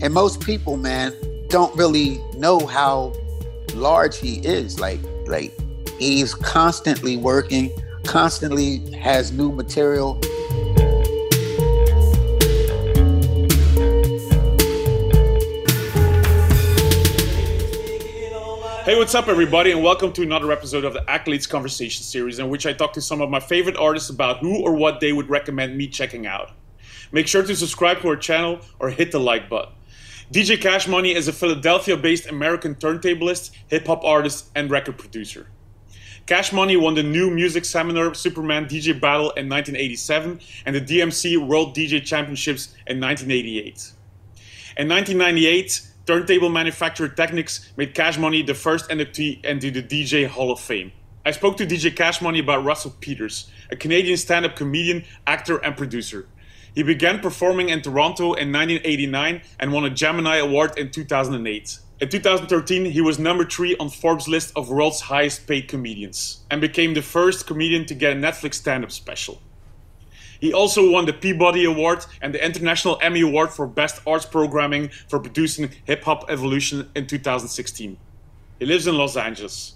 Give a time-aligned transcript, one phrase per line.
[0.00, 1.12] And most people, man,
[1.48, 3.12] don't really know how
[3.74, 4.78] large he is.
[4.78, 5.52] Like, like
[5.98, 7.72] he's constantly working,
[8.04, 10.14] constantly has new material.
[18.84, 22.48] Hey, what's up, everybody, and welcome to another episode of the Accolades Conversation series, in
[22.48, 25.28] which I talk to some of my favorite artists about who or what they would
[25.28, 26.52] recommend me checking out.
[27.10, 29.72] Make sure to subscribe to our channel or hit the like button.
[30.30, 35.48] DJ Cash Money is a Philadelphia based American turntablist, hip hop artist, and record producer.
[36.26, 41.38] Cash Money won the new music seminar Superman DJ Battle in 1987 and the DMC
[41.38, 43.92] World DJ Championships in 1988.
[44.76, 50.52] In 1998, turntable manufacturer Technics made Cash Money the first inductee into the DJ Hall
[50.52, 50.92] of Fame.
[51.24, 55.56] I spoke to DJ Cash Money about Russell Peters, a Canadian stand up comedian, actor,
[55.56, 56.28] and producer.
[56.74, 61.78] He began performing in Toronto in 1989 and won a Gemini Award in 2008.
[62.00, 66.60] In 2013, he was number 3 on Forbes' list of world's highest paid comedians and
[66.60, 69.42] became the first comedian to get a Netflix stand up special.
[70.40, 74.90] He also won the Peabody Award and the International Emmy Award for Best Arts Programming
[75.08, 77.96] for producing Hip Hop Evolution in 2016.
[78.60, 79.74] He lives in Los Angeles.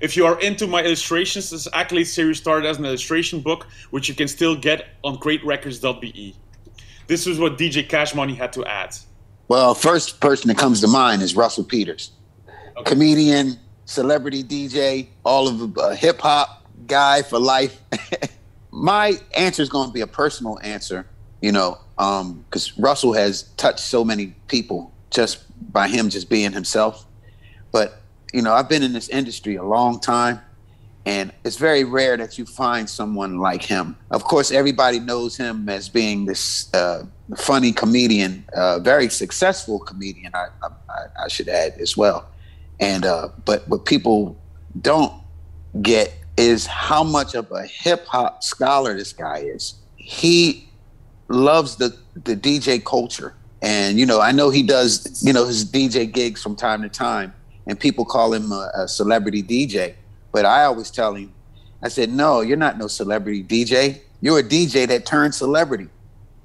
[0.00, 4.08] If you are into my illustrations, this Accolade series started as an illustration book, which
[4.08, 6.36] you can still get on greatrecords.be.
[7.06, 8.96] This is what DJ Cash Money had to add.
[9.48, 12.10] Well, first person that comes to mind is Russell Peters,
[12.76, 12.90] okay.
[12.90, 17.80] comedian, celebrity DJ, all of a hip hop guy for life.
[18.72, 21.06] my answer is going to be a personal answer,
[21.40, 26.52] you know, because um, Russell has touched so many people just by him just being
[26.52, 27.06] himself.
[27.70, 30.40] But you know, I've been in this industry a long time,
[31.04, 33.96] and it's very rare that you find someone like him.
[34.10, 37.04] Of course, everybody knows him as being this uh,
[37.36, 40.32] funny comedian, uh, very successful comedian.
[40.34, 42.28] I, I, I, should add as well.
[42.80, 44.36] And uh, but what people
[44.80, 45.12] don't
[45.80, 49.74] get is how much of a hip hop scholar this guy is.
[49.94, 50.68] He
[51.28, 55.64] loves the the DJ culture, and you know, I know he does you know his
[55.64, 57.32] DJ gigs from time to time
[57.66, 59.94] and people call him a, a celebrity DJ.
[60.32, 61.32] But I always tell him,
[61.82, 64.00] I said, no, you're not no celebrity DJ.
[64.20, 65.88] You're a DJ that turned celebrity.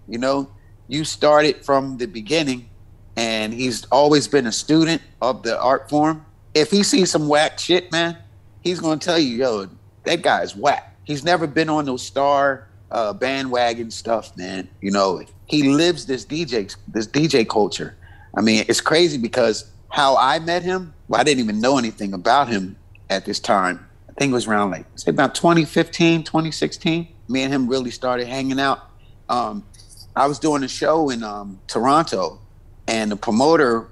[0.08, 0.50] You know,
[0.88, 2.70] you started from the beginning,
[3.16, 6.26] and he's always been a student of the art form.
[6.54, 8.18] If he sees some whack shit, man,
[8.62, 9.70] he's gonna tell you, yo,
[10.04, 10.96] that guy's whack.
[11.06, 14.68] He's never been on those star uh, bandwagon stuff, man.
[14.82, 17.96] You know, he lives this DJ this DJ culture.
[18.36, 22.14] I mean, it's crazy because how I met him, well, I didn't even know anything
[22.14, 22.78] about him
[23.10, 23.86] at this time.
[24.08, 27.08] I think it was around like, say about 2015, 2016.
[27.28, 28.80] Me and him really started hanging out.
[29.28, 29.66] Um,
[30.16, 32.40] I was doing a show in um, Toronto,
[32.88, 33.90] and the promoter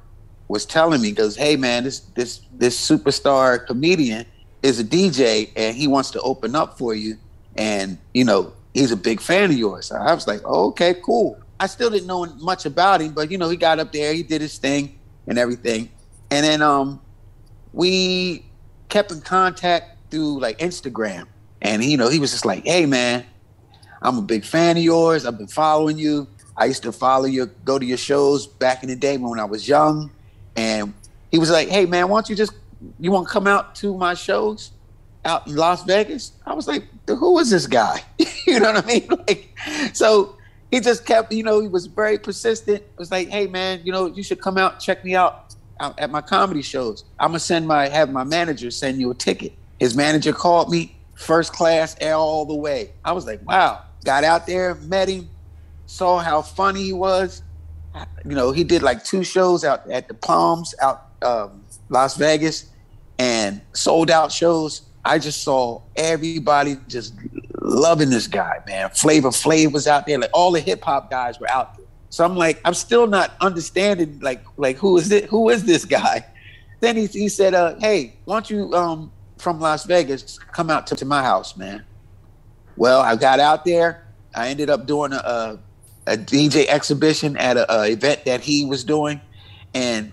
[0.48, 4.26] was telling me, "Goes, hey man, this this this superstar comedian
[4.64, 7.18] is a DJ, and he wants to open up for you,
[7.58, 11.38] and you know he's a big fan of yours." I was like, oh, "Okay, cool."
[11.60, 14.24] I still didn't know much about him, but you know he got up there, he
[14.24, 14.98] did his thing,
[15.28, 15.90] and everything.
[16.32, 17.02] And then um,
[17.74, 18.46] we
[18.90, 21.28] kept in contact through like Instagram.
[21.62, 23.26] And you know, he was just like, "Hey, man,
[24.02, 25.26] I'm a big fan of yours.
[25.26, 26.28] I've been following you.
[26.58, 29.46] I used to follow you, go to your shows back in the day when I
[29.46, 30.12] was young."
[30.56, 30.94] And
[31.32, 32.54] he was like, "Hey, man, why don't you just
[33.00, 34.72] you want to come out to my shows
[35.26, 38.04] out in Las Vegas?" I was like, "Who is this guy?"
[38.48, 39.08] you know what I mean?
[39.28, 39.50] Like,
[39.94, 40.38] so
[40.72, 42.82] he just kept, you know, he was very persistent.
[42.82, 45.56] It was like, hey man, you know, you should come out, check me out, out
[45.80, 47.06] at my comedy shows.
[47.20, 49.54] I'm gonna send my have my manager send you a ticket.
[49.80, 52.92] His manager called me, first class all the way.
[53.04, 53.84] I was like, wow.
[54.06, 55.30] Got out there, met him,
[55.86, 57.42] saw how funny he was.
[58.24, 62.70] You know, he did like two shows out at the Palms out um, Las Vegas
[63.18, 64.84] and sold out shows.
[65.04, 67.14] I just saw everybody just
[67.62, 68.90] loving this guy, man.
[68.92, 71.79] Flavor Flav was out there, like all the hip hop guys were out there.
[72.10, 75.26] So I'm like, I'm still not understanding, like, like who is it?
[75.26, 76.26] Who is this guy?
[76.80, 80.88] Then he, he said, uh, "Hey, why don't you um, from Las Vegas come out
[80.88, 81.84] to, to my house, man?"
[82.78, 84.06] Well, I got out there.
[84.36, 85.60] I ended up doing a, a,
[86.08, 89.20] a DJ exhibition at a, a event that he was doing,
[89.74, 90.12] and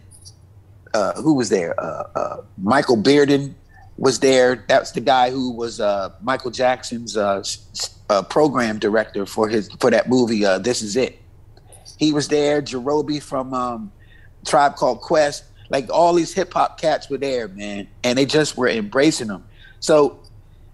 [0.93, 1.79] uh, who was there?
[1.79, 3.55] Uh, uh, Michael Bearden
[3.97, 4.65] was there.
[4.69, 7.43] That's the guy who was uh, Michael Jackson's uh,
[8.29, 10.41] program director for his for that movie.
[10.59, 11.21] this is it.
[11.99, 12.63] He was there.
[12.63, 13.93] Jarobi from um,
[14.45, 15.45] Tribe Called Quest.
[15.69, 19.45] Like all these hip hop cats were there, man, and they just were embracing them.
[19.81, 20.21] So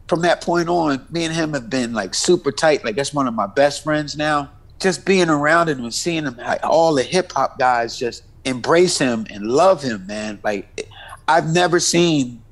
[0.08, 2.84] from that point on, me and him have been like super tight.
[2.84, 4.50] Like that's one of my best friends now.
[4.80, 8.98] Just being around him and seeing him, like all the hip hop guys just embrace
[8.98, 10.40] him and love him, man.
[10.42, 10.90] Like
[11.28, 12.42] I've never seen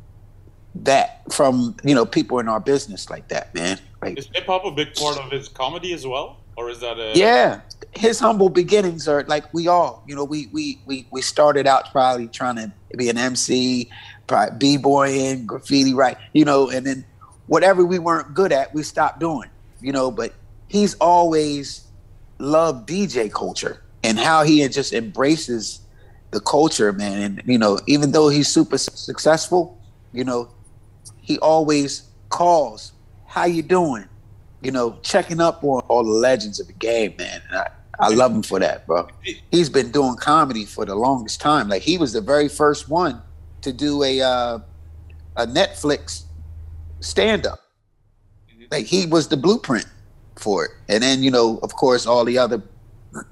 [0.77, 3.79] that from you know people in our business like that, man.
[4.01, 6.99] Like, is hip hop a big part of his comedy as well, or is that
[6.99, 7.61] a yeah?
[7.93, 11.91] His humble beginnings are like we all, you know, we we we we started out
[11.91, 13.91] probably trying to be an MC,
[14.27, 16.17] probably b boying, graffiti, right?
[16.33, 17.05] You know, and then
[17.47, 19.51] whatever we weren't good at, we stopped doing,
[19.81, 20.35] you know, but
[20.69, 21.85] he's always
[22.39, 25.81] loved DJ culture and how he just embraces
[26.31, 27.21] the culture, man.
[27.21, 29.79] And, you know, even though he's super successful,
[30.13, 30.51] you know,
[31.21, 32.93] he always calls,
[33.27, 34.07] how you doing?
[34.63, 37.43] You know, checking up on all the legends of the game, man.
[37.49, 37.71] And I,
[38.01, 39.09] I love him for that, bro.
[39.51, 41.69] He's been doing comedy for the longest time.
[41.69, 43.21] Like he was the very first one
[43.63, 44.59] to do a uh,
[45.37, 46.25] a Netflix
[47.01, 47.61] stand up.
[48.71, 49.87] Like he was the blueprint
[50.37, 50.71] for it.
[50.89, 52.63] And then, you know, of course, all the other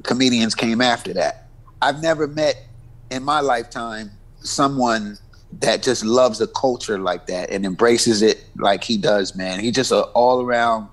[0.03, 1.49] comedians came after that.
[1.81, 2.67] I've never met
[3.11, 4.11] in my lifetime
[4.41, 5.19] someone
[5.61, 9.61] that just loves a culture like that and embraces it like he does, man.
[9.61, 10.89] He's just an all around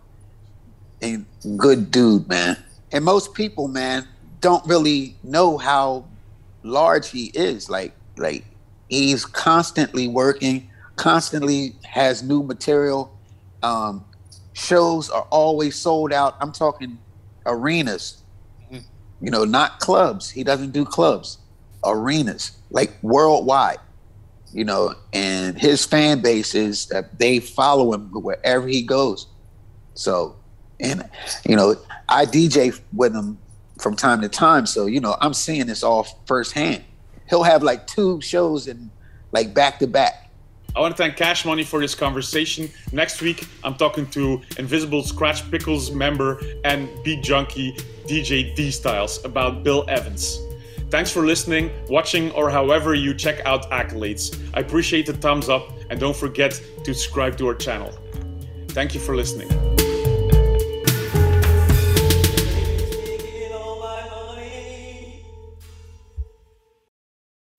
[1.57, 2.57] good dude, man.
[2.95, 4.07] And most people, man,
[4.41, 6.05] don't really know how
[6.63, 7.69] large he is.
[7.69, 8.45] Like, like
[8.89, 13.11] he's constantly working constantly has new material.
[13.63, 14.05] Um,
[14.53, 16.35] shows are always sold out.
[16.39, 16.97] I'm talking
[17.45, 18.23] arenas,
[18.71, 18.79] mm-hmm.
[19.21, 20.29] you know, not clubs.
[20.29, 21.39] He doesn't do clubs,
[21.83, 23.79] arenas, like worldwide,
[24.53, 29.27] you know, and his fan base is that they follow him wherever he goes.
[29.93, 30.35] So,
[30.79, 31.09] and,
[31.47, 31.75] you know,
[32.09, 33.37] I DJ with him
[33.79, 34.65] from time to time.
[34.65, 36.83] So, you know, I'm seeing this all firsthand.
[37.29, 38.91] He'll have like two shows in
[39.31, 40.25] like back to back
[40.75, 42.69] I want to thank Cash Money for this conversation.
[42.91, 47.77] Next week, I'm talking to Invisibl Skratch Piklz member and beat junkie
[48.07, 50.37] DJ D Styles about Bill Evans.
[50.89, 54.37] Thanks for listening, watching, or however you check out Accolades.
[54.53, 56.51] I appreciate the thumbs up and don't forget
[56.83, 57.97] to subscribe to our channel.
[58.67, 59.74] Thank you for listening.